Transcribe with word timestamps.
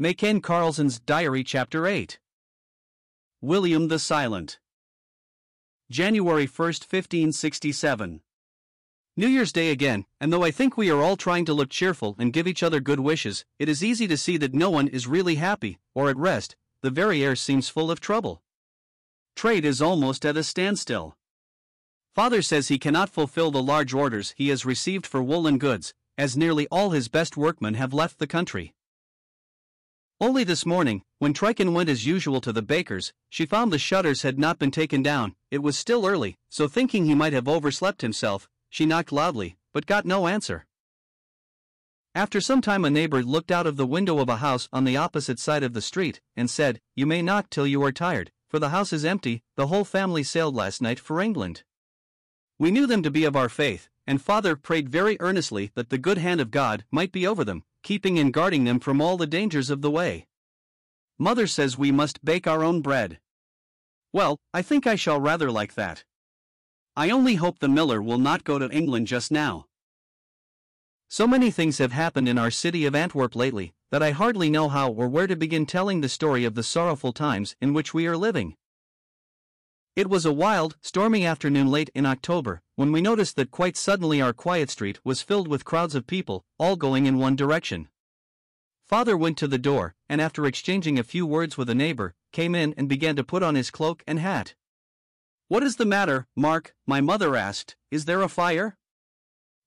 Maken 0.00 0.42
Carlson's 0.42 0.98
Diary 0.98 1.44
Chapter 1.44 1.86
8 1.86 2.18
William 3.40 3.86
the 3.86 4.00
Silent 4.00 4.58
January 5.88 6.46
1, 6.46 6.66
1567 6.66 8.20
New 9.16 9.28
Year's 9.28 9.52
Day 9.52 9.70
again, 9.70 10.04
and 10.20 10.32
though 10.32 10.42
I 10.42 10.50
think 10.50 10.76
we 10.76 10.90
are 10.90 11.00
all 11.00 11.16
trying 11.16 11.44
to 11.44 11.54
look 11.54 11.70
cheerful 11.70 12.16
and 12.18 12.32
give 12.32 12.48
each 12.48 12.64
other 12.64 12.80
good 12.80 12.98
wishes, 12.98 13.44
it 13.60 13.68
is 13.68 13.84
easy 13.84 14.08
to 14.08 14.16
see 14.16 14.36
that 14.38 14.52
no 14.52 14.68
one 14.68 14.88
is 14.88 15.06
really 15.06 15.36
happy 15.36 15.78
or 15.94 16.10
at 16.10 16.16
rest, 16.16 16.56
the 16.80 16.90
very 16.90 17.22
air 17.22 17.36
seems 17.36 17.68
full 17.68 17.88
of 17.88 18.00
trouble. 18.00 18.42
Trade 19.36 19.64
is 19.64 19.80
almost 19.80 20.26
at 20.26 20.36
a 20.36 20.42
standstill. 20.42 21.16
Father 22.16 22.42
says 22.42 22.66
he 22.66 22.80
cannot 22.80 23.10
fulfill 23.10 23.52
the 23.52 23.62
large 23.62 23.94
orders 23.94 24.34
he 24.36 24.48
has 24.48 24.66
received 24.66 25.06
for 25.06 25.22
woolen 25.22 25.56
goods, 25.56 25.94
as 26.18 26.36
nearly 26.36 26.66
all 26.66 26.90
his 26.90 27.06
best 27.06 27.36
workmen 27.36 27.74
have 27.74 27.94
left 27.94 28.18
the 28.18 28.26
country. 28.26 28.74
Only 30.20 30.44
this 30.44 30.64
morning, 30.64 31.02
when 31.18 31.34
Trican 31.34 31.72
went 31.72 31.88
as 31.88 32.06
usual 32.06 32.40
to 32.42 32.52
the 32.52 32.62
baker's, 32.62 33.12
she 33.28 33.46
found 33.46 33.72
the 33.72 33.78
shutters 33.78 34.22
had 34.22 34.38
not 34.38 34.60
been 34.60 34.70
taken 34.70 35.02
down. 35.02 35.34
It 35.50 35.58
was 35.58 35.76
still 35.76 36.06
early, 36.06 36.36
so 36.48 36.68
thinking 36.68 37.04
he 37.04 37.16
might 37.16 37.32
have 37.32 37.48
overslept 37.48 38.02
himself, 38.02 38.48
she 38.70 38.86
knocked 38.86 39.10
loudly, 39.10 39.56
but 39.72 39.86
got 39.86 40.06
no 40.06 40.28
answer. 40.28 40.66
After 42.14 42.40
some 42.40 42.60
time, 42.60 42.84
a 42.84 42.90
neighbor 42.90 43.24
looked 43.24 43.50
out 43.50 43.66
of 43.66 43.76
the 43.76 43.86
window 43.86 44.20
of 44.20 44.28
a 44.28 44.36
house 44.36 44.68
on 44.72 44.84
the 44.84 44.96
opposite 44.96 45.40
side 45.40 45.64
of 45.64 45.72
the 45.72 45.82
street 45.82 46.20
and 46.36 46.48
said, 46.48 46.80
You 46.94 47.06
may 47.06 47.20
knock 47.20 47.50
till 47.50 47.66
you 47.66 47.82
are 47.82 47.90
tired, 47.90 48.30
for 48.48 48.60
the 48.60 48.68
house 48.68 48.92
is 48.92 49.04
empty. 49.04 49.42
The 49.56 49.66
whole 49.66 49.84
family 49.84 50.22
sailed 50.22 50.54
last 50.54 50.80
night 50.80 51.00
for 51.00 51.20
England. 51.20 51.64
We 52.56 52.70
knew 52.70 52.86
them 52.86 53.02
to 53.02 53.10
be 53.10 53.24
of 53.24 53.34
our 53.34 53.48
faith, 53.48 53.88
and 54.06 54.22
father 54.22 54.54
prayed 54.54 54.88
very 54.88 55.16
earnestly 55.18 55.72
that 55.74 55.90
the 55.90 55.98
good 55.98 56.18
hand 56.18 56.40
of 56.40 56.52
God 56.52 56.84
might 56.92 57.10
be 57.10 57.26
over 57.26 57.44
them, 57.44 57.64
keeping 57.84 58.18
and 58.18 58.32
guarding 58.32 58.64
them 58.64 58.80
from 58.80 59.00
all 59.00 59.16
the 59.16 59.26
dangers 59.26 59.70
of 59.70 59.82
the 59.82 59.90
way. 59.90 60.26
Mother 61.18 61.46
says 61.46 61.78
we 61.78 61.92
must 61.92 62.24
bake 62.24 62.48
our 62.48 62.64
own 62.64 62.80
bread. 62.80 63.20
Well, 64.12 64.40
I 64.52 64.62
think 64.62 64.86
I 64.86 64.96
shall 64.96 65.20
rather 65.20 65.50
like 65.52 65.74
that. 65.74 66.02
I 66.96 67.10
only 67.10 67.36
hope 67.36 67.58
the 67.58 67.68
miller 67.68 68.02
will 68.02 68.18
not 68.18 68.42
go 68.42 68.58
to 68.58 68.70
England 68.70 69.06
just 69.06 69.30
now. 69.30 69.66
So 71.08 71.26
many 71.26 71.50
things 71.50 71.78
have 71.78 71.92
happened 71.92 72.28
in 72.28 72.38
our 72.38 72.50
city 72.50 72.86
of 72.86 72.94
Antwerp 72.94 73.36
lately 73.36 73.74
that 73.90 74.02
I 74.02 74.10
hardly 74.10 74.50
know 74.50 74.68
how 74.68 74.90
or 74.90 75.06
where 75.06 75.26
to 75.26 75.36
begin 75.36 75.66
telling 75.66 76.00
the 76.00 76.08
story 76.08 76.44
of 76.44 76.54
the 76.54 76.62
sorrowful 76.62 77.12
times 77.12 77.54
in 77.60 77.74
which 77.74 77.92
we 77.92 78.06
are 78.06 78.16
living. 78.16 78.56
It 79.96 80.10
was 80.10 80.26
a 80.26 80.32
wild, 80.32 80.76
stormy 80.80 81.24
afternoon 81.24 81.68
late 81.68 81.88
in 81.94 82.04
October 82.04 82.62
when 82.74 82.90
we 82.90 83.00
noticed 83.00 83.36
that 83.36 83.52
quite 83.52 83.76
suddenly 83.76 84.20
our 84.20 84.32
quiet 84.32 84.68
street 84.68 84.98
was 85.04 85.22
filled 85.22 85.46
with 85.46 85.64
crowds 85.64 85.94
of 85.94 86.08
people, 86.08 86.44
all 86.58 86.74
going 86.74 87.06
in 87.06 87.16
one 87.16 87.36
direction. 87.36 87.86
Father 88.84 89.16
went 89.16 89.38
to 89.38 89.46
the 89.46 89.56
door, 89.56 89.94
and 90.08 90.20
after 90.20 90.46
exchanging 90.46 90.98
a 90.98 91.04
few 91.04 91.24
words 91.24 91.56
with 91.56 91.70
a 91.70 91.76
neighbor, 91.76 92.16
came 92.32 92.56
in 92.56 92.74
and 92.76 92.88
began 92.88 93.14
to 93.14 93.22
put 93.22 93.44
on 93.44 93.54
his 93.54 93.70
cloak 93.70 94.02
and 94.04 94.18
hat. 94.18 94.56
What 95.46 95.62
is 95.62 95.76
the 95.76 95.86
matter, 95.86 96.26
Mark? 96.34 96.74
My 96.88 97.00
mother 97.00 97.36
asked. 97.36 97.76
Is 97.92 98.06
there 98.06 98.22
a 98.22 98.28
fire? 98.28 98.76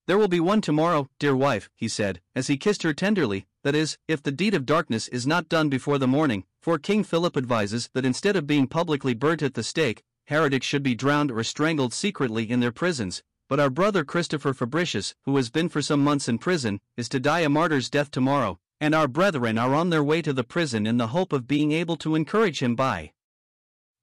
There 0.06 0.18
will 0.18 0.28
be 0.28 0.40
one 0.40 0.60
tomorrow, 0.60 1.08
dear 1.18 1.34
wife, 1.34 1.70
he 1.74 1.88
said, 1.88 2.20
as 2.34 2.48
he 2.48 2.58
kissed 2.58 2.82
her 2.82 2.92
tenderly. 2.92 3.46
That 3.64 3.74
is, 3.74 3.96
if 4.06 4.22
the 4.22 4.32
deed 4.32 4.54
of 4.54 4.66
darkness 4.66 5.08
is 5.08 5.26
not 5.26 5.48
done 5.48 5.70
before 5.70 5.98
the 5.98 6.06
morning, 6.06 6.44
for 6.60 6.78
King 6.78 7.02
Philip 7.02 7.36
advises 7.36 7.88
that 7.94 8.04
instead 8.04 8.36
of 8.36 8.46
being 8.46 8.66
publicly 8.66 9.14
burnt 9.14 9.42
at 9.42 9.54
the 9.54 9.62
stake, 9.62 10.04
heretics 10.28 10.66
should 10.66 10.82
be 10.82 10.94
drowned 10.94 11.30
or 11.30 11.42
strangled 11.42 11.94
secretly 11.94 12.50
in 12.50 12.60
their 12.60 12.70
prisons, 12.70 13.22
but 13.48 13.58
our 13.58 13.70
brother 13.70 14.04
Christopher 14.04 14.52
Fabricius, 14.52 15.14
who 15.24 15.34
has 15.36 15.48
been 15.48 15.70
for 15.70 15.80
some 15.80 16.04
months 16.04 16.28
in 16.28 16.36
prison, 16.36 16.78
is 16.98 17.08
to 17.08 17.18
die 17.18 17.40
a 17.40 17.48
martyr's 17.48 17.88
death 17.88 18.10
tomorrow, 18.10 18.58
and 18.78 18.94
our 18.94 19.08
brethren 19.08 19.56
are 19.56 19.74
on 19.74 19.88
their 19.88 20.04
way 20.04 20.20
to 20.20 20.34
the 20.34 20.44
prison 20.44 20.86
in 20.86 20.98
the 20.98 21.08
hope 21.08 21.32
of 21.32 21.48
being 21.48 21.72
able 21.72 21.96
to 21.96 22.14
encourage 22.14 22.62
him 22.62 22.76
by 22.76 23.10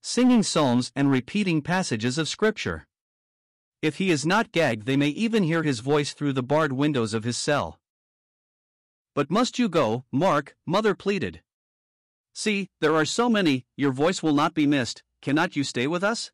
singing 0.01 0.41
psalms 0.41 0.91
and 0.95 1.11
repeating 1.11 1.61
passages 1.61 2.17
of 2.17 2.27
Scripture. 2.27 2.87
If 3.83 3.97
he 3.97 4.09
is 4.09 4.25
not 4.25 4.51
gagged, 4.51 4.87
they 4.87 4.97
may 4.97 5.09
even 5.09 5.43
hear 5.43 5.61
his 5.61 5.79
voice 5.79 6.13
through 6.13 6.33
the 6.33 6.41
barred 6.41 6.73
windows 6.73 7.13
of 7.13 7.23
his 7.23 7.37
cell. 7.37 7.79
But 9.13 9.29
must 9.29 9.59
you 9.59 9.69
go, 9.69 10.05
Mark? 10.11 10.55
Mother 10.65 10.95
pleaded. 10.95 11.43
See, 12.33 12.69
there 12.81 12.95
are 12.95 13.05
so 13.05 13.29
many, 13.29 13.65
your 13.77 13.91
voice 13.91 14.23
will 14.23 14.33
not 14.33 14.55
be 14.55 14.65
missed, 14.67 15.03
Cannot 15.25 15.55
you 15.55 15.63
stay 15.63 15.87
with 15.87 16.03
us? 16.03 16.29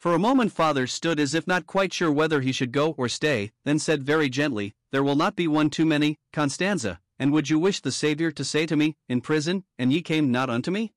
For 0.00 0.14
a 0.14 0.18
moment, 0.18 0.50
father 0.50 0.88
stood 0.88 1.20
as 1.20 1.32
if 1.32 1.46
not 1.46 1.64
quite 1.64 1.92
sure 1.92 2.10
whether 2.10 2.40
he 2.40 2.50
should 2.50 2.72
go 2.72 2.96
or 2.98 3.08
stay, 3.08 3.52
then 3.64 3.78
said 3.78 4.02
very 4.02 4.28
gently, 4.28 4.74
There 4.90 5.04
will 5.04 5.14
not 5.14 5.36
be 5.36 5.46
one 5.46 5.70
too 5.70 5.86
many, 5.86 6.18
Constanza, 6.32 7.00
and 7.20 7.32
would 7.32 7.48
you 7.48 7.60
wish 7.60 7.80
the 7.80 7.92
Saviour 7.92 8.32
to 8.32 8.42
say 8.42 8.66
to 8.66 8.74
me, 8.74 8.96
In 9.08 9.20
prison, 9.20 9.62
and 9.78 9.92
ye 9.92 10.02
came 10.02 10.32
not 10.32 10.50
unto 10.50 10.72
me? 10.72 10.92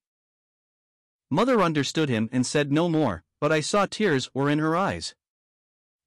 Mother 1.30 1.62
understood 1.62 2.10
him 2.10 2.30
and 2.32 2.48
said 2.48 2.72
no 2.72 2.90
more, 2.90 3.24
but 3.40 3.52
I 3.52 3.62
saw 3.62 3.86
tears 3.86 4.32
were 4.34 4.50
in 4.50 4.58
her 4.58 4.76
eyes. 4.76 5.14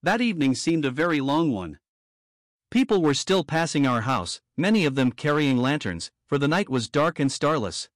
That 0.02 0.20
evening 0.20 0.56
seemed 0.56 0.84
a 0.84 0.90
very 0.90 1.20
long 1.20 1.52
one. 1.52 1.78
People 2.68 3.00
were 3.00 3.14
still 3.14 3.44
passing 3.44 3.86
our 3.86 4.00
house, 4.00 4.40
many 4.56 4.86
of 4.86 4.96
them 4.96 5.12
carrying 5.12 5.58
lanterns, 5.58 6.10
for 6.26 6.36
the 6.36 6.48
night 6.48 6.68
was 6.68 6.88
dark 6.88 7.20
and 7.20 7.30
starless. 7.30 7.88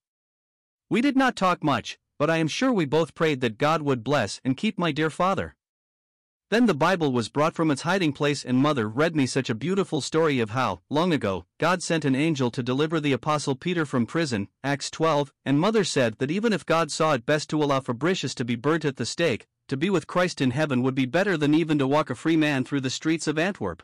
We 0.89 1.01
did 1.01 1.17
not 1.17 1.35
talk 1.35 1.65
much, 1.65 1.99
but 2.19 2.31
I 2.31 2.39
am 2.39 2.49
sure 2.49 2.73
we 2.73 2.85
both 2.85 3.15
prayed 3.15 3.41
that 3.41 3.59
God 3.59 3.83
would 3.83 4.05
bless 4.05 4.41
and 4.45 4.57
keep 4.57 4.79
my 4.79 4.93
dear 4.93 5.11
father. 5.11 5.55
Then 6.49 6.67
the 6.67 6.75
Bible 6.75 7.13
was 7.13 7.29
brought 7.29 7.57
from 7.57 7.73
its 7.73 7.83
hiding 7.83 8.13
place, 8.13 8.45
and 8.45 8.59
Mother 8.59 8.89
read 8.89 9.17
me 9.17 9.27
such 9.27 9.51
a 9.51 9.55
beautiful 9.55 10.01
story 10.01 10.39
of 10.39 10.51
how, 10.51 10.81
long 10.89 11.13
ago, 11.13 11.45
God 11.59 11.83
sent 11.83 12.05
an 12.05 12.15
angel 12.15 12.53
to 12.53 12.63
deliver 12.63 13.01
the 13.01 13.13
Apostle 13.13 13.57
Peter 13.57 13.85
from 13.85 14.07
prison, 14.07 14.47
Acts 14.63 14.89
12, 14.93 15.33
and 15.45 15.59
Mother 15.59 15.83
said 15.83 16.19
that 16.19 16.31
even 16.31 16.53
if 16.53 16.65
God 16.65 16.93
saw 16.93 17.15
it 17.15 17.27
best 17.27 17.51
to 17.51 17.61
allow 17.61 17.81
Fabricius 17.81 18.33
to 18.37 18.45
be 18.45 18.55
burnt 18.55 18.85
at 18.85 18.95
the 18.95 19.05
stake, 19.05 19.49
to 19.67 19.77
be 19.77 19.91
with 19.91 20.07
Christ 20.07 20.41
in 20.41 20.53
heaven 20.53 20.83
would 20.83 20.95
be 20.95 21.05
better 21.05 21.37
than 21.37 21.53
even 21.53 21.81
to 21.81 21.87
walk 21.89 22.11
a 22.11 22.15
free 22.15 22.37
man 22.37 22.63
through 22.63 22.83
the 22.83 22.91
streets 22.91 23.27
of 23.27 23.41
Antwerp. 23.41 23.83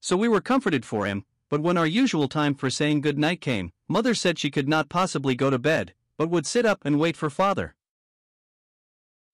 So 0.00 0.16
we 0.16 0.26
were 0.26 0.40
comforted 0.40 0.84
for 0.84 1.06
him, 1.06 1.24
but 1.48 1.60
when 1.60 1.78
our 1.78 1.86
usual 1.86 2.26
time 2.26 2.56
for 2.56 2.68
saying 2.68 3.02
good 3.02 3.18
night 3.18 3.40
came, 3.40 3.70
Mother 3.88 4.14
said 4.14 4.40
she 4.40 4.50
could 4.50 4.68
not 4.68 4.88
possibly 4.88 5.36
go 5.36 5.50
to 5.50 5.58
bed, 5.58 5.94
but 6.20 6.28
would 6.28 6.44
sit 6.44 6.66
up 6.66 6.84
and 6.84 7.00
wait 7.00 7.16
for 7.16 7.30
father. 7.30 7.74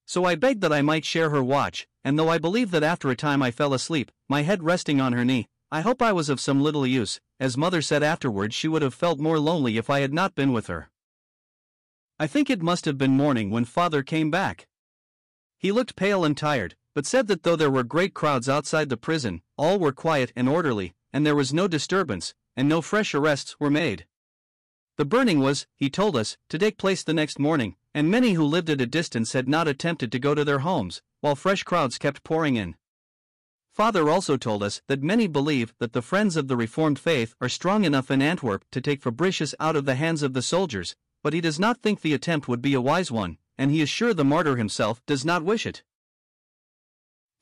So 0.07 0.25
I 0.25 0.37
begged 0.37 0.61
that 0.61 0.73
I 0.73 0.83
might 0.83 1.05
share 1.05 1.31
her 1.31 1.43
watch, 1.43 1.89
and 2.05 2.17
though 2.17 2.29
I 2.29 2.39
believe 2.39 2.71
that 2.71 2.85
after 2.85 3.11
a 3.11 3.17
time 3.17 3.43
I 3.43 3.51
fell 3.51 3.75
asleep, 3.75 4.13
my 4.29 4.43
head 4.43 4.63
resting 4.63 5.01
on 5.01 5.13
her 5.13 5.25
knee, 5.25 5.49
I 5.73 5.81
hope 5.81 6.01
I 6.01 6.13
was 6.13 6.29
of 6.29 6.39
some 6.39 6.63
little 6.63 6.87
use, 6.87 7.19
as 7.41 7.57
mother 7.57 7.83
said 7.83 8.05
afterwards 8.05 8.55
she 8.55 8.69
would 8.69 8.83
have 8.83 8.95
felt 8.95 9.19
more 9.19 9.41
lonely 9.41 9.79
if 9.79 9.91
I 9.91 9.99
had 9.99 10.15
not 10.15 10.37
been 10.37 10.53
with 10.53 10.69
her. 10.69 10.89
I 12.21 12.29
think 12.29 12.49
it 12.49 12.63
must 12.63 12.85
have 12.85 12.97
been 12.97 13.17
morning 13.17 13.51
when 13.51 13.65
father 13.65 14.05
came 14.05 14.31
back. 14.31 14.69
He 15.59 15.73
looked 15.73 15.97
pale 15.97 16.25
and 16.25 16.37
tired, 16.37 16.77
but 16.95 17.05
said 17.05 17.27
that 17.27 17.43
though 17.43 17.57
there 17.57 17.69
were 17.69 17.83
great 17.83 18.15
crowds 18.15 18.49
outside 18.49 18.91
the 18.91 18.97
prison, 18.97 19.43
all 19.59 19.81
were 19.81 19.91
quiet 19.91 20.33
and 20.37 20.49
orderly, 20.49 20.95
and 21.13 21.27
there 21.27 21.35
was 21.35 21.53
no 21.53 21.67
disturbance, 21.67 22.33
and 22.55 22.69
no 22.69 22.81
fresh 22.81 23.13
arrests 23.13 23.59
were 23.59 23.71
made. 23.71 24.07
The 24.97 25.05
burning 25.05 25.41
was, 25.41 25.67
he 25.77 25.91
told 25.91 26.17
us, 26.17 26.39
to 26.49 26.59
take 26.59 26.79
place 26.79 27.03
the 27.03 27.13
next 27.13 27.39
morning, 27.39 27.77
and 27.95 28.11
many 28.11 28.33
who 28.33 28.45
lived 28.45 28.71
at 28.71 28.81
a 28.81 28.87
distance 28.87 29.35
had 29.35 29.47
not 29.47 29.69
attempted 29.69 30.11
to 30.13 30.19
go 30.19 30.35
to 30.35 30.45
their 30.45 30.61
homes, 30.61 31.03
while 31.21 31.37
fresh 31.37 31.63
crowds 31.65 31.99
kept 31.99 32.25
pouring 32.25 32.57
in. 32.57 32.77
Father 33.75 34.09
also 34.09 34.39
told 34.39 34.63
us 34.63 34.81
that 34.87 35.03
many 35.03 35.27
believe 35.27 35.75
that 35.81 35.93
the 35.93 36.01
friends 36.01 36.35
of 36.35 36.49
the 36.49 36.57
Reformed 36.57 36.99
faith 36.99 37.35
are 37.43 37.49
strong 37.51 37.85
enough 37.85 38.11
in 38.11 38.23
Antwerp 38.23 38.65
to 38.71 38.81
take 38.81 39.03
Fabricius 39.03 39.55
out 39.61 39.77
of 39.77 39.85
the 39.85 39.97
hands 39.97 40.23
of 40.23 40.33
the 40.33 40.41
soldiers, 40.41 40.97
but 41.23 41.35
he 41.35 41.43
does 41.43 41.61
not 41.61 41.83
think 41.83 42.01
the 42.01 42.15
attempt 42.15 42.49
would 42.49 42.63
be 42.63 42.73
a 42.73 42.81
wise 42.81 43.13
one, 43.13 43.37
and 43.59 43.71
he 43.71 43.83
is 43.83 43.91
sure 43.91 44.15
the 44.15 44.25
martyr 44.25 44.57
himself 44.57 45.05
does 45.05 45.27
not 45.27 45.43
wish 45.43 45.67
it. 45.67 45.83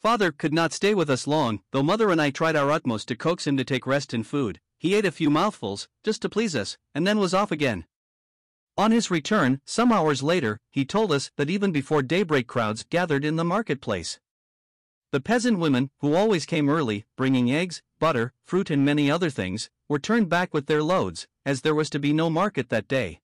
Father 0.02 0.32
could 0.32 0.52
not 0.52 0.72
stay 0.72 0.92
with 0.92 1.08
us 1.08 1.28
long, 1.28 1.60
though 1.70 1.84
mother 1.84 2.10
and 2.10 2.20
I 2.20 2.30
tried 2.30 2.56
our 2.56 2.72
utmost 2.72 3.06
to 3.08 3.16
coax 3.16 3.46
him 3.46 3.56
to 3.56 3.64
take 3.64 3.86
rest 3.86 4.12
and 4.12 4.26
food, 4.26 4.60
he 4.84 4.94
ate 4.94 5.06
a 5.06 5.10
few 5.10 5.30
mouthfuls, 5.30 5.88
just 6.02 6.20
to 6.20 6.28
please 6.28 6.54
us, 6.54 6.76
and 6.94 7.06
then 7.06 7.18
was 7.18 7.32
off 7.32 7.50
again. 7.50 7.86
On 8.76 8.90
his 8.90 9.10
return, 9.10 9.62
some 9.64 9.90
hours 9.90 10.22
later, 10.22 10.60
he 10.70 10.84
told 10.84 11.10
us 11.10 11.30
that 11.38 11.48
even 11.48 11.72
before 11.72 12.02
daybreak 12.02 12.46
crowds 12.46 12.84
gathered 12.90 13.24
in 13.24 13.36
the 13.36 13.46
marketplace. 13.46 14.20
The 15.10 15.22
peasant 15.22 15.58
women, 15.58 15.88
who 16.00 16.14
always 16.14 16.44
came 16.44 16.68
early, 16.68 17.06
bringing 17.16 17.50
eggs, 17.50 17.80
butter, 17.98 18.34
fruit, 18.44 18.68
and 18.68 18.84
many 18.84 19.10
other 19.10 19.30
things, 19.30 19.70
were 19.88 19.98
turned 19.98 20.28
back 20.28 20.52
with 20.52 20.66
their 20.66 20.82
loads, 20.82 21.26
as 21.46 21.62
there 21.62 21.74
was 21.74 21.88
to 21.88 21.98
be 21.98 22.12
no 22.12 22.28
market 22.28 22.68
that 22.68 22.86
day. 22.86 23.22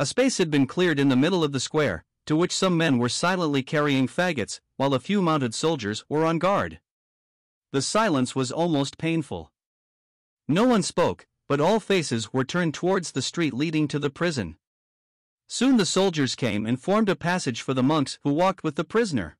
A 0.00 0.04
space 0.04 0.38
had 0.38 0.50
been 0.50 0.66
cleared 0.66 0.98
in 0.98 1.08
the 1.08 1.14
middle 1.14 1.44
of 1.44 1.52
the 1.52 1.60
square, 1.60 2.04
to 2.26 2.34
which 2.34 2.50
some 2.50 2.76
men 2.76 2.98
were 2.98 3.08
silently 3.08 3.62
carrying 3.62 4.08
faggots, 4.08 4.58
while 4.76 4.92
a 4.92 4.98
few 4.98 5.22
mounted 5.22 5.54
soldiers 5.54 6.04
were 6.08 6.24
on 6.24 6.40
guard. 6.40 6.80
The 7.70 7.80
silence 7.80 8.34
was 8.34 8.50
almost 8.50 8.98
painful. 8.98 9.52
No 10.48 10.64
one 10.64 10.82
spoke, 10.82 11.26
but 11.48 11.60
all 11.60 11.80
faces 11.80 12.32
were 12.32 12.44
turned 12.44 12.74
towards 12.74 13.12
the 13.12 13.22
street 13.22 13.54
leading 13.54 13.88
to 13.88 13.98
the 13.98 14.10
prison. 14.10 14.56
Soon 15.46 15.76
the 15.76 15.86
soldiers 15.86 16.34
came 16.34 16.66
and 16.66 16.80
formed 16.80 17.08
a 17.08 17.16
passage 17.16 17.62
for 17.62 17.74
the 17.74 17.82
monks 17.82 18.18
who 18.22 18.32
walked 18.32 18.62
with 18.62 18.76
the 18.76 18.84
prisoner. 18.84 19.36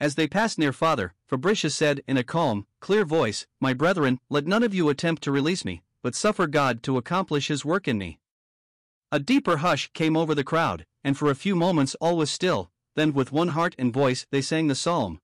As 0.00 0.14
they 0.14 0.26
passed 0.26 0.58
near 0.58 0.72
Father, 0.72 1.14
Fabricius 1.26 1.74
said 1.74 2.02
in 2.08 2.16
a 2.16 2.24
calm, 2.24 2.66
clear 2.80 3.04
voice, 3.04 3.46
My 3.60 3.72
brethren, 3.72 4.20
let 4.28 4.46
none 4.46 4.62
of 4.62 4.74
you 4.74 4.88
attempt 4.88 5.22
to 5.22 5.32
release 5.32 5.64
me, 5.64 5.82
but 6.02 6.14
suffer 6.14 6.46
God 6.46 6.82
to 6.82 6.96
accomplish 6.96 7.48
his 7.48 7.64
work 7.64 7.86
in 7.86 7.98
me. 7.98 8.18
A 9.10 9.20
deeper 9.20 9.58
hush 9.58 9.90
came 9.92 10.16
over 10.16 10.34
the 10.34 10.44
crowd, 10.44 10.86
and 11.04 11.16
for 11.16 11.30
a 11.30 11.36
few 11.36 11.54
moments 11.54 11.94
all 12.00 12.16
was 12.16 12.30
still, 12.30 12.70
then 12.96 13.12
with 13.12 13.32
one 13.32 13.48
heart 13.48 13.74
and 13.78 13.92
voice 13.92 14.26
they 14.30 14.42
sang 14.42 14.68
the 14.68 14.74
psalm. 14.74 15.20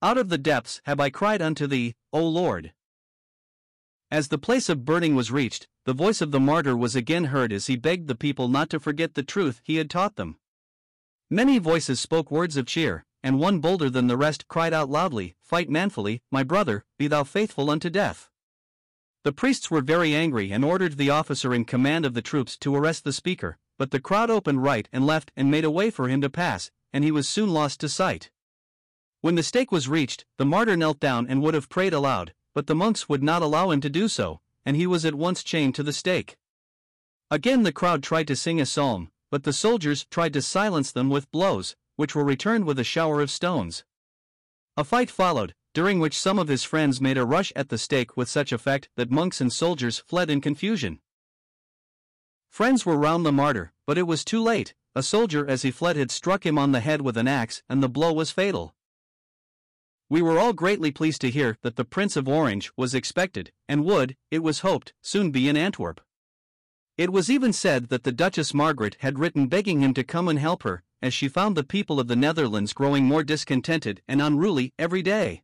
Out 0.00 0.16
of 0.16 0.28
the 0.28 0.38
depths 0.38 0.80
have 0.84 1.00
I 1.00 1.10
cried 1.10 1.42
unto 1.42 1.66
thee, 1.66 1.94
O 2.12 2.26
Lord. 2.26 2.72
As 4.10 4.28
the 4.28 4.38
place 4.38 4.68
of 4.68 4.84
burning 4.84 5.14
was 5.14 5.30
reached, 5.30 5.68
the 5.84 5.92
voice 5.92 6.20
of 6.20 6.32
the 6.32 6.40
martyr 6.40 6.76
was 6.76 6.96
again 6.96 7.26
heard 7.26 7.52
as 7.52 7.68
he 7.68 7.76
begged 7.76 8.08
the 8.08 8.16
people 8.16 8.48
not 8.48 8.68
to 8.70 8.80
forget 8.80 9.14
the 9.14 9.22
truth 9.22 9.60
he 9.62 9.76
had 9.76 9.88
taught 9.88 10.16
them. 10.16 10.38
Many 11.30 11.58
voices 11.58 12.00
spoke 12.00 12.28
words 12.28 12.56
of 12.56 12.66
cheer, 12.66 13.04
and 13.22 13.38
one 13.38 13.60
bolder 13.60 13.88
than 13.88 14.08
the 14.08 14.16
rest 14.16 14.48
cried 14.48 14.72
out 14.72 14.90
loudly, 14.90 15.36
Fight 15.40 15.70
manfully, 15.70 16.22
my 16.30 16.42
brother, 16.42 16.84
be 16.98 17.06
thou 17.06 17.22
faithful 17.22 17.70
unto 17.70 17.88
death. 17.88 18.28
The 19.22 19.32
priests 19.32 19.70
were 19.70 19.80
very 19.80 20.12
angry 20.14 20.50
and 20.50 20.64
ordered 20.64 20.96
the 20.96 21.10
officer 21.10 21.54
in 21.54 21.64
command 21.64 22.04
of 22.04 22.14
the 22.14 22.22
troops 22.22 22.56
to 22.58 22.74
arrest 22.74 23.04
the 23.04 23.12
speaker, 23.12 23.58
but 23.78 23.92
the 23.92 24.00
crowd 24.00 24.28
opened 24.28 24.64
right 24.64 24.88
and 24.92 25.06
left 25.06 25.30
and 25.36 25.52
made 25.52 25.64
a 25.64 25.70
way 25.70 25.88
for 25.88 26.08
him 26.08 26.20
to 26.22 26.30
pass, 26.30 26.72
and 26.92 27.04
he 27.04 27.12
was 27.12 27.28
soon 27.28 27.50
lost 27.50 27.78
to 27.80 27.88
sight. 27.88 28.30
When 29.20 29.36
the 29.36 29.42
stake 29.44 29.70
was 29.70 29.88
reached, 29.88 30.24
the 30.36 30.46
martyr 30.46 30.76
knelt 30.76 30.98
down 30.98 31.28
and 31.28 31.42
would 31.42 31.54
have 31.54 31.68
prayed 31.68 31.92
aloud, 31.92 32.34
but 32.54 32.66
the 32.66 32.74
monks 32.74 33.08
would 33.08 33.22
not 33.22 33.42
allow 33.42 33.70
him 33.70 33.80
to 33.80 33.90
do 33.90 34.08
so, 34.08 34.40
and 34.64 34.76
he 34.76 34.86
was 34.86 35.04
at 35.04 35.14
once 35.14 35.42
chained 35.42 35.74
to 35.74 35.82
the 35.82 35.92
stake. 35.92 36.36
Again 37.30 37.62
the 37.62 37.72
crowd 37.72 38.02
tried 38.02 38.26
to 38.28 38.36
sing 38.36 38.60
a 38.60 38.66
psalm, 38.66 39.10
but 39.30 39.44
the 39.44 39.52
soldiers 39.52 40.06
tried 40.10 40.32
to 40.32 40.42
silence 40.42 40.90
them 40.90 41.10
with 41.10 41.30
blows, 41.30 41.76
which 41.96 42.14
were 42.14 42.24
returned 42.24 42.64
with 42.64 42.78
a 42.78 42.84
shower 42.84 43.20
of 43.20 43.30
stones. 43.30 43.84
A 44.76 44.84
fight 44.84 45.10
followed, 45.10 45.54
during 45.72 46.00
which 46.00 46.18
some 46.18 46.38
of 46.38 46.48
his 46.48 46.64
friends 46.64 47.00
made 47.00 47.18
a 47.18 47.24
rush 47.24 47.52
at 47.54 47.68
the 47.68 47.78
stake 47.78 48.16
with 48.16 48.28
such 48.28 48.52
effect 48.52 48.88
that 48.96 49.10
monks 49.10 49.40
and 49.40 49.52
soldiers 49.52 49.98
fled 49.98 50.30
in 50.30 50.40
confusion. 50.40 51.00
Friends 52.48 52.84
were 52.84 52.96
round 52.96 53.24
the 53.24 53.32
martyr, 53.32 53.72
but 53.86 53.96
it 53.96 54.06
was 54.08 54.24
too 54.24 54.42
late. 54.42 54.74
A 54.96 55.04
soldier, 55.04 55.46
as 55.46 55.62
he 55.62 55.70
fled, 55.70 55.96
had 55.96 56.10
struck 56.10 56.44
him 56.44 56.58
on 56.58 56.72
the 56.72 56.80
head 56.80 57.00
with 57.00 57.16
an 57.16 57.28
axe, 57.28 57.62
and 57.68 57.80
the 57.80 57.88
blow 57.88 58.12
was 58.12 58.32
fatal. 58.32 58.74
We 60.10 60.22
were 60.22 60.40
all 60.40 60.52
greatly 60.52 60.90
pleased 60.90 61.20
to 61.20 61.30
hear 61.30 61.56
that 61.62 61.76
the 61.76 61.84
Prince 61.84 62.16
of 62.16 62.26
Orange 62.26 62.72
was 62.76 62.96
expected, 62.96 63.52
and 63.68 63.84
would, 63.84 64.16
it 64.28 64.40
was 64.40 64.58
hoped, 64.58 64.92
soon 65.00 65.30
be 65.30 65.48
in 65.48 65.56
Antwerp. 65.56 66.00
It 66.98 67.12
was 67.12 67.30
even 67.30 67.52
said 67.52 67.90
that 67.90 68.02
the 68.02 68.10
Duchess 68.10 68.52
Margaret 68.52 68.96
had 69.00 69.20
written 69.20 69.46
begging 69.46 69.82
him 69.82 69.94
to 69.94 70.02
come 70.02 70.26
and 70.26 70.40
help 70.40 70.64
her, 70.64 70.82
as 71.00 71.14
she 71.14 71.28
found 71.28 71.56
the 71.56 71.62
people 71.62 72.00
of 72.00 72.08
the 72.08 72.16
Netherlands 72.16 72.72
growing 72.72 73.04
more 73.04 73.22
discontented 73.22 74.02
and 74.08 74.20
unruly 74.20 74.74
every 74.80 75.00
day. 75.00 75.42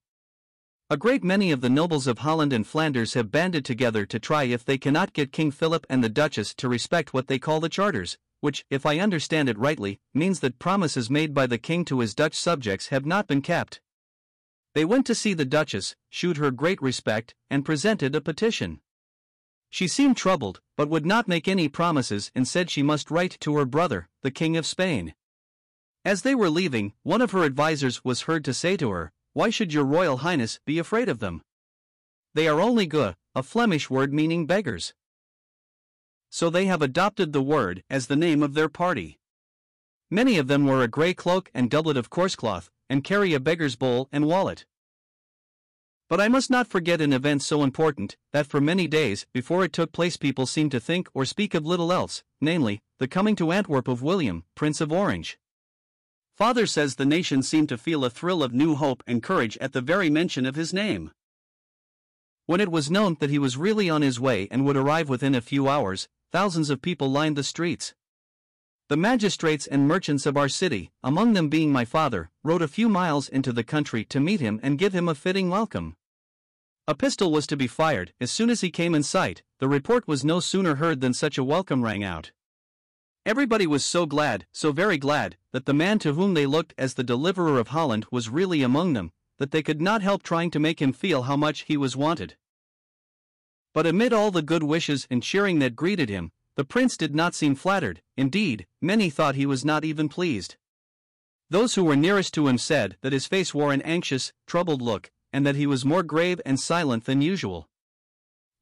A 0.90 0.96
great 0.96 1.22
many 1.22 1.52
of 1.52 1.60
the 1.60 1.70
nobles 1.70 2.08
of 2.08 2.18
Holland 2.18 2.52
and 2.52 2.66
Flanders 2.66 3.14
have 3.14 3.30
banded 3.30 3.64
together 3.64 4.04
to 4.04 4.18
try 4.18 4.44
if 4.44 4.64
they 4.64 4.78
cannot 4.78 5.12
get 5.12 5.30
King 5.30 5.52
Philip 5.52 5.86
and 5.88 6.02
the 6.02 6.08
Duchess 6.08 6.54
to 6.56 6.68
respect 6.68 7.14
what 7.14 7.28
they 7.28 7.38
call 7.38 7.60
the 7.60 7.68
charters, 7.68 8.18
which, 8.40 8.64
if 8.68 8.84
I 8.84 8.98
understand 8.98 9.48
it 9.48 9.58
rightly, 9.58 10.00
means 10.12 10.40
that 10.40 10.58
promises 10.58 11.08
made 11.08 11.32
by 11.32 11.46
the 11.46 11.56
king 11.56 11.84
to 11.84 12.00
his 12.00 12.16
Dutch 12.16 12.34
subjects 12.34 12.88
have 12.88 13.06
not 13.06 13.28
been 13.28 13.42
kept. 13.42 13.80
They 14.76 14.84
went 14.84 15.06
to 15.06 15.14
see 15.14 15.32
the 15.32 15.46
Duchess, 15.46 15.96
shewed 16.10 16.36
her 16.36 16.50
great 16.50 16.82
respect, 16.82 17.34
and 17.48 17.64
presented 17.64 18.14
a 18.14 18.20
petition. 18.20 18.82
She 19.70 19.88
seemed 19.88 20.18
troubled, 20.18 20.60
but 20.76 20.90
would 20.90 21.06
not 21.06 21.26
make 21.26 21.48
any 21.48 21.66
promises 21.66 22.30
and 22.34 22.46
said 22.46 22.68
she 22.68 22.82
must 22.82 23.10
write 23.10 23.38
to 23.40 23.56
her 23.56 23.64
brother, 23.64 24.10
the 24.20 24.30
King 24.30 24.54
of 24.54 24.66
Spain. 24.66 25.14
As 26.04 26.20
they 26.20 26.34
were 26.34 26.50
leaving, 26.50 26.92
one 27.04 27.22
of 27.22 27.30
her 27.30 27.42
advisers 27.42 28.04
was 28.04 28.28
heard 28.28 28.44
to 28.44 28.52
say 28.52 28.76
to 28.76 28.90
her, 28.90 29.12
Why 29.32 29.48
should 29.48 29.72
your 29.72 29.86
Royal 29.86 30.18
Highness 30.18 30.60
be 30.66 30.78
afraid 30.78 31.08
of 31.08 31.20
them? 31.20 31.40
They 32.34 32.46
are 32.46 32.60
only 32.60 32.86
gueux, 32.86 33.14
a 33.34 33.42
Flemish 33.42 33.88
word 33.88 34.12
meaning 34.12 34.44
beggars. 34.44 34.92
So 36.28 36.50
they 36.50 36.66
have 36.66 36.82
adopted 36.82 37.32
the 37.32 37.40
word 37.40 37.82
as 37.88 38.08
the 38.08 38.14
name 38.14 38.42
of 38.42 38.52
their 38.52 38.68
party. 38.68 39.18
Many 40.10 40.36
of 40.36 40.48
them 40.48 40.66
wore 40.66 40.82
a 40.82 40.86
grey 40.86 41.14
cloak 41.14 41.50
and 41.54 41.70
doublet 41.70 41.96
of 41.96 42.10
coarse 42.10 42.36
cloth, 42.36 42.68
and 42.88 43.04
carry 43.04 43.34
a 43.34 43.40
beggar's 43.40 43.76
bowl 43.76 44.08
and 44.12 44.26
wallet. 44.26 44.64
But 46.08 46.20
I 46.20 46.28
must 46.28 46.50
not 46.50 46.68
forget 46.68 47.00
an 47.00 47.12
event 47.12 47.42
so 47.42 47.64
important 47.64 48.16
that 48.32 48.46
for 48.46 48.60
many 48.60 48.86
days 48.86 49.26
before 49.32 49.64
it 49.64 49.72
took 49.72 49.90
place 49.90 50.16
people 50.16 50.46
seemed 50.46 50.70
to 50.70 50.80
think 50.80 51.08
or 51.14 51.24
speak 51.24 51.52
of 51.52 51.66
little 51.66 51.92
else, 51.92 52.22
namely, 52.40 52.80
the 52.98 53.08
coming 53.08 53.34
to 53.36 53.50
Antwerp 53.50 53.88
of 53.88 54.02
William, 54.02 54.44
Prince 54.54 54.80
of 54.80 54.92
Orange. 54.92 55.36
Father 56.36 56.66
says 56.66 56.94
the 56.94 57.06
nation 57.06 57.42
seemed 57.42 57.68
to 57.70 57.78
feel 57.78 58.04
a 58.04 58.10
thrill 58.10 58.44
of 58.44 58.52
new 58.52 58.76
hope 58.76 59.02
and 59.06 59.22
courage 59.22 59.56
at 59.58 59.72
the 59.72 59.80
very 59.80 60.08
mention 60.08 60.46
of 60.46 60.54
his 60.54 60.72
name. 60.72 61.10
When 62.44 62.60
it 62.60 62.70
was 62.70 62.90
known 62.90 63.16
that 63.18 63.30
he 63.30 63.38
was 63.40 63.56
really 63.56 63.90
on 63.90 64.02
his 64.02 64.20
way 64.20 64.46
and 64.52 64.64
would 64.64 64.76
arrive 64.76 65.08
within 65.08 65.34
a 65.34 65.40
few 65.40 65.68
hours, 65.68 66.08
thousands 66.30 66.70
of 66.70 66.82
people 66.82 67.10
lined 67.10 67.36
the 67.36 67.42
streets. 67.42 67.94
The 68.88 68.96
magistrates 68.96 69.66
and 69.66 69.88
merchants 69.88 70.26
of 70.26 70.36
our 70.36 70.48
city, 70.48 70.92
among 71.02 71.32
them 71.32 71.48
being 71.48 71.72
my 71.72 71.84
father, 71.84 72.30
rode 72.44 72.62
a 72.62 72.68
few 72.68 72.88
miles 72.88 73.28
into 73.28 73.52
the 73.52 73.64
country 73.64 74.04
to 74.04 74.20
meet 74.20 74.38
him 74.38 74.60
and 74.62 74.78
give 74.78 74.92
him 74.92 75.08
a 75.08 75.14
fitting 75.16 75.50
welcome. 75.50 75.96
A 76.86 76.94
pistol 76.94 77.32
was 77.32 77.48
to 77.48 77.56
be 77.56 77.66
fired 77.66 78.12
as 78.20 78.30
soon 78.30 78.48
as 78.48 78.60
he 78.60 78.70
came 78.70 78.94
in 78.94 79.02
sight, 79.02 79.42
the 79.58 79.66
report 79.66 80.06
was 80.06 80.24
no 80.24 80.38
sooner 80.38 80.76
heard 80.76 81.00
than 81.00 81.14
such 81.14 81.36
a 81.36 81.42
welcome 81.42 81.82
rang 81.82 82.04
out. 82.04 82.30
Everybody 83.24 83.66
was 83.66 83.84
so 83.84 84.06
glad, 84.06 84.46
so 84.52 84.70
very 84.70 84.98
glad, 84.98 85.36
that 85.50 85.66
the 85.66 85.74
man 85.74 85.98
to 85.98 86.12
whom 86.12 86.34
they 86.34 86.46
looked 86.46 86.72
as 86.78 86.94
the 86.94 87.02
deliverer 87.02 87.58
of 87.58 87.68
Holland 87.68 88.06
was 88.12 88.28
really 88.28 88.62
among 88.62 88.92
them, 88.92 89.10
that 89.38 89.50
they 89.50 89.64
could 89.64 89.80
not 89.80 90.02
help 90.02 90.22
trying 90.22 90.52
to 90.52 90.60
make 90.60 90.80
him 90.80 90.92
feel 90.92 91.24
how 91.24 91.36
much 91.36 91.62
he 91.62 91.76
was 91.76 91.96
wanted. 91.96 92.36
But 93.74 93.84
amid 93.84 94.12
all 94.12 94.30
the 94.30 94.42
good 94.42 94.62
wishes 94.62 95.08
and 95.10 95.24
cheering 95.24 95.58
that 95.58 95.74
greeted 95.74 96.08
him, 96.08 96.30
the 96.56 96.64
prince 96.64 96.96
did 96.96 97.14
not 97.14 97.34
seem 97.34 97.54
flattered, 97.54 98.02
indeed, 98.16 98.66
many 98.80 99.10
thought 99.10 99.34
he 99.34 99.46
was 99.46 99.64
not 99.64 99.84
even 99.84 100.08
pleased. 100.08 100.56
Those 101.50 101.74
who 101.74 101.84
were 101.84 101.96
nearest 101.96 102.34
to 102.34 102.48
him 102.48 102.58
said 102.58 102.96
that 103.02 103.12
his 103.12 103.26
face 103.26 103.54
wore 103.54 103.72
an 103.72 103.82
anxious, 103.82 104.32
troubled 104.46 104.82
look, 104.82 105.10
and 105.32 105.46
that 105.46 105.54
he 105.54 105.66
was 105.66 105.84
more 105.84 106.02
grave 106.02 106.40
and 106.46 106.58
silent 106.58 107.04
than 107.04 107.20
usual. 107.20 107.68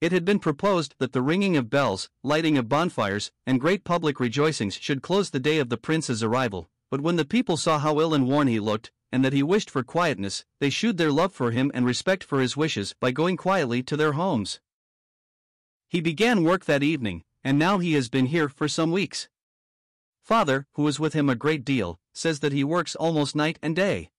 It 0.00 0.12
had 0.12 0.24
been 0.24 0.40
proposed 0.40 0.96
that 0.98 1.12
the 1.12 1.22
ringing 1.22 1.56
of 1.56 1.70
bells, 1.70 2.10
lighting 2.22 2.58
of 2.58 2.68
bonfires, 2.68 3.30
and 3.46 3.60
great 3.60 3.84
public 3.84 4.18
rejoicings 4.20 4.74
should 4.74 5.00
close 5.00 5.30
the 5.30 5.40
day 5.40 5.58
of 5.58 5.68
the 5.68 5.78
prince's 5.78 6.22
arrival, 6.22 6.68
but 6.90 7.00
when 7.00 7.16
the 7.16 7.24
people 7.24 7.56
saw 7.56 7.78
how 7.78 8.00
ill 8.00 8.12
and 8.12 8.26
worn 8.26 8.48
he 8.48 8.60
looked, 8.60 8.90
and 9.12 9.24
that 9.24 9.32
he 9.32 9.42
wished 9.42 9.70
for 9.70 9.84
quietness, 9.84 10.44
they 10.58 10.68
shewed 10.68 10.98
their 10.98 11.12
love 11.12 11.32
for 11.32 11.52
him 11.52 11.70
and 11.72 11.86
respect 11.86 12.24
for 12.24 12.40
his 12.40 12.56
wishes 12.56 12.94
by 12.98 13.12
going 13.12 13.36
quietly 13.36 13.82
to 13.84 13.96
their 13.96 14.12
homes. 14.12 14.58
He 15.88 16.00
began 16.00 16.42
work 16.42 16.64
that 16.64 16.82
evening, 16.82 17.22
and 17.44 17.58
now 17.58 17.78
he 17.78 17.92
has 17.92 18.08
been 18.08 18.26
here 18.26 18.48
for 18.48 18.66
some 18.66 18.90
weeks. 18.90 19.28
Father, 20.22 20.66
who 20.72 20.88
is 20.88 20.98
with 20.98 21.12
him 21.12 21.28
a 21.28 21.34
great 21.34 21.64
deal, 21.64 22.00
says 22.14 22.40
that 22.40 22.52
he 22.52 22.64
works 22.64 22.96
almost 22.96 23.36
night 23.36 23.58
and 23.62 23.76
day. 23.76 24.10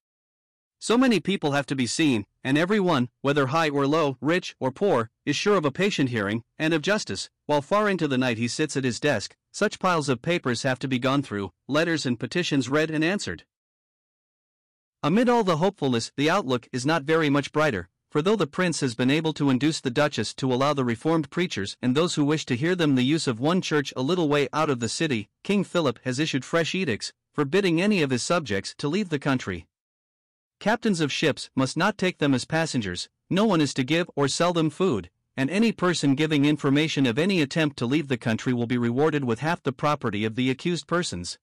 So 0.77 0.97
many 0.97 1.19
people 1.19 1.53
have 1.53 1.65
to 1.67 1.75
be 1.75 1.87
seen, 1.87 2.27
and 2.43 2.57
every 2.57 2.79
one, 2.79 3.09
whether 3.21 3.47
high 3.47 3.69
or 3.69 3.87
low, 3.87 4.17
rich 4.21 4.55
or 4.59 4.71
poor, 4.71 5.09
is 5.25 5.35
sure 5.35 5.57
of 5.57 5.65
a 5.65 5.71
patient 5.71 6.09
hearing 6.09 6.43
and 6.59 6.75
of 6.75 6.83
justice, 6.83 7.29
while 7.47 7.63
far 7.63 7.89
into 7.89 8.07
the 8.07 8.19
night 8.19 8.37
he 8.37 8.47
sits 8.47 8.77
at 8.77 8.83
his 8.83 8.99
desk, 8.99 9.35
such 9.51 9.79
piles 9.79 10.09
of 10.09 10.21
papers 10.21 10.61
have 10.61 10.77
to 10.79 10.87
be 10.87 10.99
gone 10.99 11.23
through, 11.23 11.51
letters 11.67 12.05
and 12.05 12.19
petitions 12.19 12.69
read 12.69 12.91
and 12.91 13.03
answered. 13.03 13.45
Amid 15.01 15.27
all 15.27 15.43
the 15.43 15.57
hopefulness, 15.57 16.11
the 16.17 16.29
outlook 16.29 16.67
is 16.71 16.85
not 16.85 17.03
very 17.03 17.29
much 17.29 17.51
brighter, 17.51 17.89
for 18.15 18.21
though 18.21 18.37
the 18.37 18.47
prince 18.47 18.79
has 18.79 18.95
been 18.95 19.11
able 19.11 19.33
to 19.33 19.49
induce 19.49 19.81
the 19.81 19.91
duchess 19.91 20.33
to 20.33 20.53
allow 20.53 20.73
the 20.73 20.85
reformed 20.85 21.29
preachers 21.29 21.75
and 21.81 21.95
those 21.97 22.15
who 22.15 22.23
wish 22.23 22.45
to 22.45 22.55
hear 22.55 22.73
them 22.73 22.95
the 22.95 23.03
use 23.03 23.27
of 23.27 23.41
one 23.41 23.59
church 23.59 23.91
a 23.97 24.01
little 24.01 24.29
way 24.29 24.47
out 24.53 24.69
of 24.69 24.79
the 24.79 24.87
city, 24.87 25.27
King 25.43 25.65
Philip 25.65 25.99
has 26.05 26.17
issued 26.17 26.45
fresh 26.45 26.73
edicts, 26.73 27.11
forbidding 27.33 27.81
any 27.81 28.01
of 28.01 28.11
his 28.11 28.23
subjects 28.23 28.73
to 28.77 28.87
leave 28.87 29.09
the 29.09 29.19
country. 29.19 29.67
Captains 30.61 31.01
of 31.01 31.11
ships 31.11 31.49
must 31.55 31.75
not 31.75 31.97
take 31.97 32.19
them 32.19 32.33
as 32.33 32.45
passengers, 32.45 33.09
no 33.29 33.43
one 33.43 33.59
is 33.59 33.73
to 33.73 33.83
give 33.83 34.09
or 34.15 34.29
sell 34.29 34.53
them 34.53 34.69
food, 34.69 35.09
and 35.35 35.49
any 35.49 35.73
person 35.73 36.15
giving 36.15 36.45
information 36.45 37.05
of 37.05 37.19
any 37.19 37.41
attempt 37.41 37.75
to 37.75 37.85
leave 37.85 38.07
the 38.07 38.15
country 38.15 38.53
will 38.53 38.65
be 38.65 38.77
rewarded 38.77 39.25
with 39.25 39.39
half 39.39 39.61
the 39.61 39.73
property 39.73 40.23
of 40.23 40.35
the 40.35 40.49
accused 40.49 40.87
persons. 40.87 41.37